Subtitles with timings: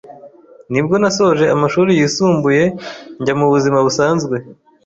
[0.71, 2.63] nibwo nasoje amashuri yisumbuye,
[3.19, 4.35] njya mu buzima busanzwe